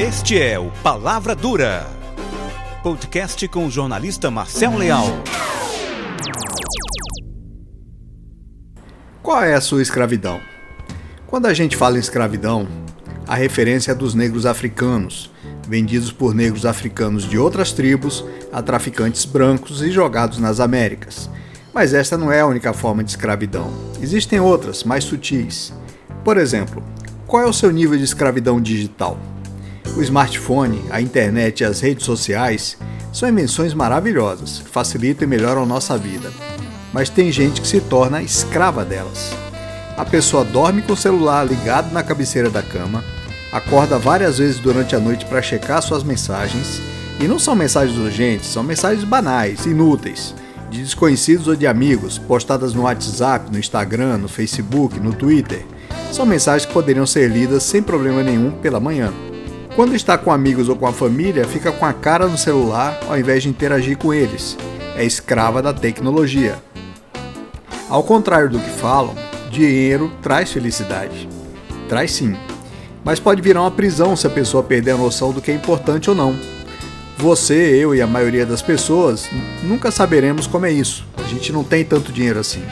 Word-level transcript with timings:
Este 0.00 0.40
é 0.40 0.58
o 0.58 0.70
Palavra 0.82 1.34
Dura, 1.34 1.86
podcast 2.82 3.46
com 3.48 3.66
o 3.66 3.70
jornalista 3.70 4.30
Marcel 4.30 4.78
Leal. 4.78 5.04
Qual 9.22 9.44
é 9.44 9.52
a 9.52 9.60
sua 9.60 9.82
escravidão? 9.82 10.40
Quando 11.26 11.44
a 11.44 11.52
gente 11.52 11.76
fala 11.76 11.98
em 11.98 12.00
escravidão, 12.00 12.66
a 13.28 13.34
referência 13.34 13.92
é 13.92 13.94
dos 13.94 14.14
negros 14.14 14.46
africanos, 14.46 15.30
vendidos 15.68 16.10
por 16.10 16.34
negros 16.34 16.64
africanos 16.64 17.28
de 17.28 17.36
outras 17.36 17.70
tribos 17.70 18.24
a 18.50 18.62
traficantes 18.62 19.26
brancos 19.26 19.82
e 19.82 19.90
jogados 19.90 20.38
nas 20.38 20.60
Américas. 20.60 21.28
Mas 21.74 21.92
esta 21.92 22.16
não 22.16 22.32
é 22.32 22.40
a 22.40 22.46
única 22.46 22.72
forma 22.72 23.04
de 23.04 23.10
escravidão. 23.10 23.70
Existem 24.00 24.40
outras, 24.40 24.82
mais 24.82 25.04
sutis. 25.04 25.74
Por 26.24 26.38
exemplo, 26.38 26.82
qual 27.26 27.42
é 27.42 27.46
o 27.46 27.52
seu 27.52 27.70
nível 27.70 27.98
de 27.98 28.04
escravidão 28.04 28.58
digital? 28.62 29.18
O 29.96 30.02
smartphone, 30.02 30.84
a 30.90 31.00
internet 31.00 31.60
e 31.60 31.64
as 31.64 31.80
redes 31.80 32.04
sociais 32.04 32.76
são 33.12 33.28
invenções 33.28 33.74
maravilhosas 33.74 34.60
que 34.60 34.70
facilitam 34.70 35.26
e 35.26 35.30
melhoram 35.30 35.66
nossa 35.66 35.98
vida. 35.98 36.30
Mas 36.92 37.08
tem 37.10 37.30
gente 37.30 37.60
que 37.60 37.66
se 37.66 37.80
torna 37.80 38.22
escrava 38.22 38.84
delas. 38.84 39.32
A 39.96 40.04
pessoa 40.04 40.44
dorme 40.44 40.80
com 40.82 40.92
o 40.92 40.96
celular 40.96 41.44
ligado 41.44 41.92
na 41.92 42.02
cabeceira 42.02 42.48
da 42.48 42.62
cama, 42.62 43.04
acorda 43.52 43.98
várias 43.98 44.38
vezes 44.38 44.58
durante 44.58 44.94
a 44.94 45.00
noite 45.00 45.26
para 45.26 45.42
checar 45.42 45.82
suas 45.82 46.02
mensagens, 46.02 46.80
e 47.18 47.28
não 47.28 47.38
são 47.38 47.54
mensagens 47.54 47.98
urgentes, 47.98 48.48
são 48.48 48.62
mensagens 48.62 49.04
banais, 49.04 49.66
inúteis, 49.66 50.34
de 50.70 50.82
desconhecidos 50.82 51.48
ou 51.48 51.56
de 51.56 51.66
amigos, 51.66 52.16
postadas 52.16 52.72
no 52.72 52.82
WhatsApp, 52.82 53.52
no 53.52 53.58
Instagram, 53.58 54.18
no 54.18 54.28
Facebook, 54.28 54.98
no 54.98 55.12
Twitter. 55.12 55.66
São 56.12 56.24
mensagens 56.24 56.64
que 56.64 56.72
poderiam 56.72 57.06
ser 57.06 57.28
lidas 57.28 57.64
sem 57.64 57.82
problema 57.82 58.22
nenhum 58.22 58.52
pela 58.52 58.80
manhã. 58.80 59.12
Quando 59.76 59.94
está 59.94 60.18
com 60.18 60.32
amigos 60.32 60.68
ou 60.68 60.74
com 60.74 60.86
a 60.86 60.92
família, 60.92 61.46
fica 61.46 61.70
com 61.70 61.86
a 61.86 61.92
cara 61.92 62.26
no 62.26 62.36
celular 62.36 62.98
ao 63.08 63.18
invés 63.18 63.44
de 63.44 63.48
interagir 63.48 63.96
com 63.96 64.12
eles. 64.12 64.56
É 64.96 65.04
escrava 65.04 65.62
da 65.62 65.72
tecnologia. 65.72 66.56
Ao 67.88 68.02
contrário 68.02 68.50
do 68.50 68.58
que 68.58 68.70
falam, 68.70 69.14
dinheiro 69.50 70.12
traz 70.20 70.52
felicidade. 70.52 71.28
Traz 71.88 72.12
sim. 72.12 72.36
Mas 73.04 73.20
pode 73.20 73.40
virar 73.40 73.62
uma 73.62 73.70
prisão 73.70 74.16
se 74.16 74.26
a 74.26 74.30
pessoa 74.30 74.62
perder 74.62 74.92
a 74.92 74.96
noção 74.96 75.32
do 75.32 75.40
que 75.40 75.50
é 75.50 75.54
importante 75.54 76.10
ou 76.10 76.16
não. 76.16 76.36
Você, 77.16 77.54
eu 77.54 77.94
e 77.94 78.02
a 78.02 78.06
maioria 78.06 78.44
das 78.44 78.62
pessoas 78.62 79.28
nunca 79.62 79.90
saberemos 79.90 80.46
como 80.46 80.66
é 80.66 80.72
isso. 80.72 81.06
A 81.16 81.22
gente 81.22 81.52
não 81.52 81.62
tem 81.62 81.84
tanto 81.84 82.12
dinheiro 82.12 82.40
assim. 82.40 82.62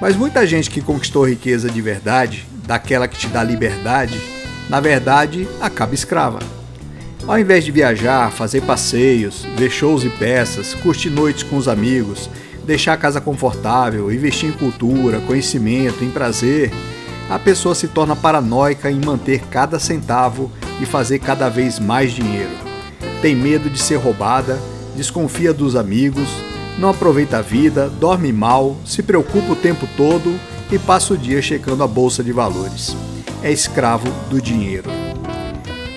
Mas 0.00 0.14
muita 0.14 0.46
gente 0.46 0.70
que 0.70 0.80
conquistou 0.80 1.28
riqueza 1.28 1.70
de 1.70 1.80
verdade, 1.80 2.46
daquela 2.66 3.08
que 3.08 3.18
te 3.18 3.28
dá 3.28 3.42
liberdade, 3.42 4.20
na 4.68 4.80
verdade, 4.80 5.48
acaba 5.60 5.94
escrava. 5.94 6.38
Ao 7.26 7.38
invés 7.38 7.64
de 7.64 7.70
viajar, 7.70 8.30
fazer 8.30 8.62
passeios, 8.62 9.46
ver 9.56 9.70
shows 9.70 10.04
e 10.04 10.08
peças, 10.08 10.74
curtir 10.74 11.10
noites 11.10 11.42
com 11.42 11.56
os 11.56 11.68
amigos, 11.68 12.30
deixar 12.64 12.94
a 12.94 12.98
casa 12.98 13.20
confortável, 13.20 14.12
investir 14.12 14.50
em 14.50 14.52
cultura, 14.52 15.20
conhecimento, 15.20 16.04
em 16.04 16.10
prazer, 16.10 16.70
a 17.28 17.38
pessoa 17.38 17.74
se 17.74 17.88
torna 17.88 18.16
paranoica 18.16 18.90
em 18.90 19.00
manter 19.00 19.40
cada 19.50 19.78
centavo 19.78 20.50
e 20.80 20.86
fazer 20.86 21.18
cada 21.18 21.48
vez 21.48 21.78
mais 21.78 22.12
dinheiro. 22.12 22.56
Tem 23.20 23.34
medo 23.34 23.68
de 23.68 23.78
ser 23.78 23.96
roubada, 23.96 24.58
desconfia 24.96 25.52
dos 25.52 25.76
amigos, 25.76 26.28
não 26.78 26.90
aproveita 26.90 27.38
a 27.38 27.42
vida, 27.42 27.88
dorme 27.88 28.32
mal, 28.32 28.76
se 28.86 29.02
preocupa 29.02 29.52
o 29.52 29.56
tempo 29.56 29.86
todo 29.96 30.38
e 30.70 30.78
passa 30.78 31.14
o 31.14 31.18
dia 31.18 31.42
checando 31.42 31.82
a 31.82 31.86
bolsa 31.86 32.22
de 32.22 32.32
valores 32.32 32.94
é 33.42 33.52
escravo 33.52 34.10
do 34.28 34.40
dinheiro. 34.40 34.90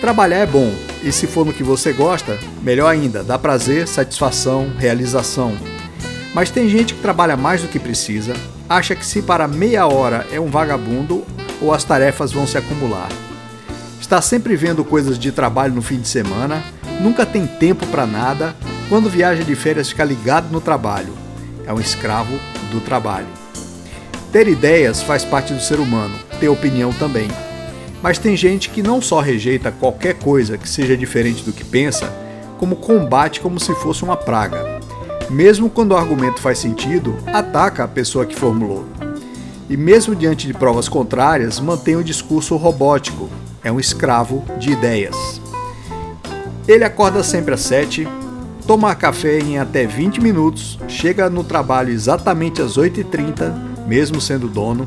Trabalhar 0.00 0.38
é 0.38 0.46
bom, 0.46 0.72
e 1.02 1.12
se 1.12 1.26
for 1.26 1.46
no 1.46 1.52
que 1.52 1.62
você 1.62 1.92
gosta, 1.92 2.38
melhor 2.62 2.88
ainda, 2.88 3.22
dá 3.22 3.38
prazer, 3.38 3.86
satisfação, 3.86 4.72
realização. 4.78 5.56
Mas 6.34 6.50
tem 6.50 6.68
gente 6.68 6.94
que 6.94 7.00
trabalha 7.00 7.36
mais 7.36 7.62
do 7.62 7.68
que 7.68 7.78
precisa, 7.78 8.34
acha 8.68 8.94
que 8.94 9.04
se 9.04 9.22
para 9.22 9.46
meia 9.46 9.86
hora 9.86 10.26
é 10.32 10.40
um 10.40 10.50
vagabundo 10.50 11.24
ou 11.60 11.72
as 11.72 11.84
tarefas 11.84 12.32
vão 12.32 12.46
se 12.46 12.56
acumular. 12.58 13.08
Está 14.00 14.20
sempre 14.20 14.56
vendo 14.56 14.84
coisas 14.84 15.18
de 15.18 15.30
trabalho 15.30 15.74
no 15.74 15.82
fim 15.82 16.00
de 16.00 16.08
semana, 16.08 16.62
nunca 17.00 17.24
tem 17.24 17.46
tempo 17.46 17.86
para 17.86 18.06
nada, 18.06 18.54
quando 18.88 19.08
viaja 19.08 19.42
de 19.42 19.54
férias 19.54 19.88
fica 19.88 20.04
ligado 20.04 20.50
no 20.50 20.60
trabalho. 20.60 21.14
É 21.66 21.72
um 21.72 21.80
escravo 21.80 22.38
do 22.70 22.80
trabalho. 22.80 23.41
Ter 24.32 24.48
ideias 24.48 25.02
faz 25.02 25.26
parte 25.26 25.52
do 25.52 25.60
ser 25.60 25.78
humano, 25.78 26.14
ter 26.40 26.48
opinião 26.48 26.90
também. 26.90 27.28
Mas 28.02 28.16
tem 28.18 28.34
gente 28.34 28.70
que 28.70 28.82
não 28.82 29.02
só 29.02 29.20
rejeita 29.20 29.70
qualquer 29.70 30.14
coisa 30.14 30.56
que 30.56 30.66
seja 30.66 30.96
diferente 30.96 31.44
do 31.44 31.52
que 31.52 31.62
pensa, 31.62 32.10
como 32.58 32.76
combate 32.76 33.42
como 33.42 33.60
se 33.60 33.74
fosse 33.74 34.02
uma 34.02 34.16
praga. 34.16 34.80
Mesmo 35.28 35.68
quando 35.68 35.92
o 35.92 35.96
argumento 35.98 36.40
faz 36.40 36.58
sentido, 36.58 37.14
ataca 37.26 37.84
a 37.84 37.88
pessoa 37.88 38.24
que 38.24 38.34
formulou. 38.34 38.86
E 39.68 39.76
mesmo 39.76 40.16
diante 40.16 40.46
de 40.46 40.54
provas 40.54 40.88
contrárias, 40.88 41.60
mantém 41.60 41.96
o 41.96 42.04
discurso 42.04 42.56
robótico. 42.56 43.28
É 43.62 43.70
um 43.70 43.78
escravo 43.78 44.42
de 44.58 44.72
ideias. 44.72 45.42
Ele 46.66 46.84
acorda 46.84 47.22
sempre 47.22 47.52
às 47.52 47.60
7, 47.60 48.08
toma 48.66 48.94
café 48.94 49.40
em 49.40 49.58
até 49.58 49.86
20 49.86 50.22
minutos, 50.22 50.78
chega 50.88 51.28
no 51.28 51.44
trabalho 51.44 51.92
exatamente 51.92 52.62
às 52.62 52.78
8h30 52.78 53.71
mesmo 53.86 54.20
sendo 54.20 54.48
dono, 54.48 54.86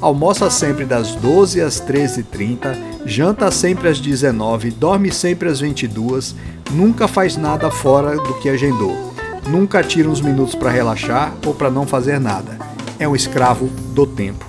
almoça 0.00 0.50
sempre 0.50 0.84
das 0.84 1.14
12 1.14 1.60
às 1.60 1.80
13h30, 1.80 2.76
janta 3.04 3.50
sempre 3.50 3.88
às 3.88 3.98
19 3.98 4.70
dorme 4.70 5.12
sempre 5.12 5.48
às 5.48 5.60
22 5.60 6.34
nunca 6.72 7.06
faz 7.06 7.36
nada 7.36 7.70
fora 7.70 8.16
do 8.16 8.34
que 8.34 8.48
agendou, 8.48 9.12
nunca 9.48 9.82
tira 9.82 10.08
uns 10.08 10.20
minutos 10.20 10.54
para 10.54 10.70
relaxar 10.70 11.34
ou 11.44 11.54
para 11.54 11.70
não 11.70 11.86
fazer 11.86 12.18
nada. 12.18 12.58
É 12.98 13.06
um 13.06 13.14
escravo 13.14 13.66
do 13.94 14.06
tempo. 14.06 14.44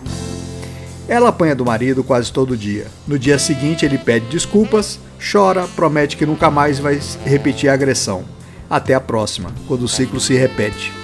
Ela 1.08 1.30
apanha 1.30 1.56
do 1.56 1.66
marido 1.66 2.04
quase 2.04 2.32
todo 2.32 2.58
dia. 2.58 2.88
No 3.08 3.18
dia 3.18 3.40
seguinte, 3.40 3.86
ele 3.86 3.98
pede 3.98 4.28
desculpas, 4.28 5.00
chora, 5.32 5.68
promete 5.76 6.18
que 6.18 6.26
nunca 6.26 6.52
mais 6.52 6.80
vai 6.80 7.00
repetir 7.26 7.70
a 7.70 7.74
agressão. 7.74 8.26
Até 8.70 8.94
a 8.94 9.00
próxima, 9.00 9.52
quando 9.68 9.84
o 9.84 9.88
ciclo 9.88 10.20
se 10.20 10.34
repete. 10.36 10.97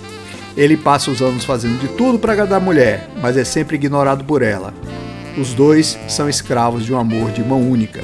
Ele 0.55 0.77
passa 0.77 1.09
os 1.09 1.21
anos 1.21 1.43
fazendo 1.43 1.79
de 1.79 1.87
tudo 1.89 2.19
para 2.19 2.33
agradar 2.33 2.61
a 2.61 2.63
mulher, 2.63 3.09
mas 3.21 3.37
é 3.37 3.43
sempre 3.43 3.75
ignorado 3.75 4.23
por 4.23 4.41
ela. 4.43 4.73
Os 5.37 5.53
dois 5.53 5.97
são 6.07 6.29
escravos 6.29 6.85
de 6.85 6.93
um 6.93 6.97
amor 6.97 7.31
de 7.31 7.43
mão 7.43 7.67
única. 7.67 8.01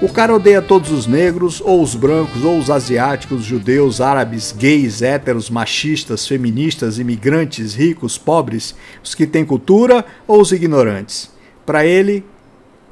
O 0.00 0.08
cara 0.08 0.34
odeia 0.34 0.62
todos 0.62 0.90
os 0.90 1.06
negros, 1.06 1.60
ou 1.60 1.82
os 1.82 1.94
brancos, 1.94 2.44
ou 2.44 2.58
os 2.58 2.70
asiáticos, 2.70 3.44
judeus, 3.44 4.00
árabes, 4.00 4.52
gays, 4.56 5.02
héteros, 5.02 5.50
machistas, 5.50 6.26
feministas, 6.26 6.98
imigrantes, 6.98 7.74
ricos, 7.74 8.18
pobres, 8.18 8.74
os 9.02 9.14
que 9.14 9.26
têm 9.26 9.44
cultura 9.44 10.04
ou 10.26 10.40
os 10.40 10.52
ignorantes. 10.52 11.30
Para 11.66 11.84
ele, 11.84 12.24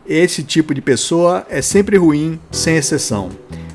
esse 0.06 0.42
tipo 0.42 0.74
de 0.74 0.80
pessoa 0.80 1.46
é 1.48 1.62
sempre 1.62 1.96
ruim, 1.96 2.38
sem 2.50 2.76
exceção 2.76 3.30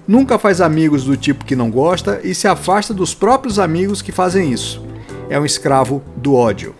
nunca 0.07 0.37
faz 0.37 0.61
amigos 0.61 1.03
do 1.03 1.17
tipo 1.17 1.45
que 1.45 1.55
não 1.55 1.69
gosta 1.69 2.19
e 2.23 2.33
se 2.35 2.47
afasta 2.47 2.93
dos 2.93 3.13
próprios 3.13 3.59
amigos 3.59 4.01
que 4.01 4.11
fazem 4.11 4.51
isso. 4.51 4.83
É 5.29 5.39
um 5.39 5.45
escravo 5.45 6.03
do 6.17 6.35
ódio. 6.35 6.75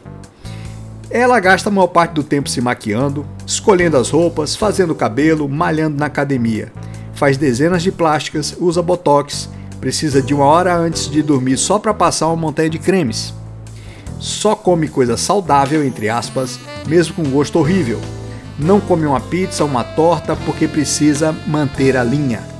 Ela 1.09 1.39
gasta 1.39 1.69
a 1.69 1.71
maior 1.71 1.87
parte 1.87 2.13
do 2.13 2.23
tempo 2.23 2.49
se 2.49 2.61
maquiando, 2.61 3.25
escolhendo 3.45 3.97
as 3.97 4.09
roupas, 4.09 4.55
fazendo 4.55 4.91
o 4.91 4.95
cabelo, 4.95 5.47
malhando 5.47 5.97
na 5.97 6.07
academia. 6.07 6.71
Faz 7.13 7.37
dezenas 7.37 7.83
de 7.83 7.91
plásticas, 7.91 8.55
usa 8.59 8.81
botox, 8.81 9.49
precisa 9.79 10.21
de 10.21 10.33
uma 10.33 10.45
hora 10.45 10.75
antes 10.75 11.09
de 11.09 11.21
dormir 11.21 11.57
só 11.57 11.79
para 11.79 11.93
passar 11.93 12.27
uma 12.27 12.35
montanha 12.35 12.69
de 12.69 12.79
cremes. 12.79 13.33
Só 14.19 14.55
come 14.55 14.87
coisa 14.87 15.15
saudável, 15.15 15.85
entre 15.85 16.09
aspas, 16.09 16.59
mesmo 16.87 17.15
com 17.15 17.23
gosto 17.29 17.59
horrível. 17.59 17.99
Não 18.57 18.79
come 18.79 19.05
uma 19.05 19.19
pizza, 19.19 19.63
uma 19.63 19.83
torta, 19.83 20.35
porque 20.35 20.67
precisa 20.67 21.33
manter 21.47 21.95
a 21.97 22.03
linha 22.03 22.54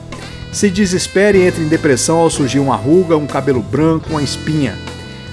se 0.56 0.70
desespera 0.70 1.36
e 1.36 1.46
entra 1.46 1.62
em 1.62 1.68
depressão 1.68 2.20
ao 2.20 2.30
surgir 2.30 2.60
uma 2.60 2.78
ruga, 2.78 3.18
um 3.18 3.28
cabelo 3.28 3.62
branco, 3.62 4.12
uma 4.12 4.24
espinha. 4.24 4.74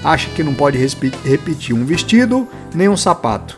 Acha 0.03 0.29
que 0.31 0.43
não 0.43 0.53
pode 0.53 0.77
repetir 0.77 1.73
um 1.73 1.85
vestido 1.85 2.45
nem 2.75 2.89
um 2.89 2.97
sapato. 2.97 3.57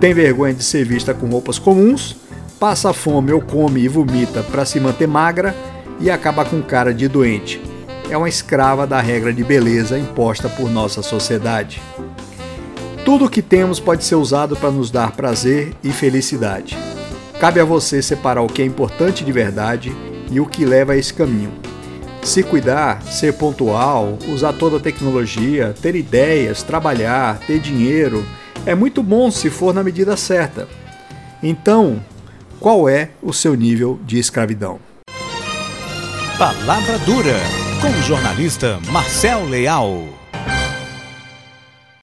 Tem 0.00 0.12
vergonha 0.12 0.52
de 0.52 0.64
ser 0.64 0.84
vista 0.84 1.14
com 1.14 1.28
roupas 1.28 1.60
comuns, 1.60 2.16
passa 2.58 2.92
fome 2.92 3.32
ou 3.32 3.40
come 3.40 3.82
e 3.82 3.86
vomita 3.86 4.42
para 4.42 4.64
se 4.64 4.80
manter 4.80 5.06
magra 5.06 5.54
e 6.00 6.10
acaba 6.10 6.44
com 6.44 6.60
cara 6.60 6.92
de 6.92 7.06
doente. 7.06 7.62
É 8.10 8.16
uma 8.16 8.28
escrava 8.28 8.84
da 8.84 9.00
regra 9.00 9.32
de 9.32 9.44
beleza 9.44 9.96
imposta 9.96 10.48
por 10.48 10.68
nossa 10.68 11.04
sociedade. 11.04 11.80
Tudo 13.04 13.26
o 13.26 13.30
que 13.30 13.42
temos 13.42 13.78
pode 13.78 14.02
ser 14.02 14.16
usado 14.16 14.56
para 14.56 14.72
nos 14.72 14.90
dar 14.90 15.12
prazer 15.12 15.72
e 15.84 15.92
felicidade. 15.92 16.76
Cabe 17.38 17.60
a 17.60 17.64
você 17.64 18.02
separar 18.02 18.42
o 18.42 18.48
que 18.48 18.60
é 18.60 18.64
importante 18.64 19.24
de 19.24 19.30
verdade 19.30 19.94
e 20.30 20.40
o 20.40 20.46
que 20.46 20.64
leva 20.64 20.92
a 20.92 20.96
esse 20.96 21.12
caminho. 21.12 21.52
Se 22.22 22.42
cuidar, 22.42 23.02
ser 23.02 23.34
pontual, 23.34 24.18
usar 24.28 24.52
toda 24.52 24.78
a 24.78 24.80
tecnologia, 24.80 25.74
ter 25.80 25.94
ideias, 25.94 26.62
trabalhar, 26.62 27.38
ter 27.38 27.60
dinheiro, 27.60 28.26
é 28.64 28.74
muito 28.74 29.02
bom 29.02 29.30
se 29.30 29.48
for 29.48 29.72
na 29.72 29.84
medida 29.84 30.16
certa. 30.16 30.66
Então, 31.42 32.02
qual 32.58 32.88
é 32.88 33.10
o 33.22 33.32
seu 33.32 33.54
nível 33.54 34.00
de 34.04 34.18
escravidão? 34.18 34.80
Palavra 36.36 36.98
Dura, 36.98 37.38
com 37.80 37.88
o 37.88 38.02
jornalista 38.02 38.80
Marcel 38.90 39.44
Leal. 39.44 40.25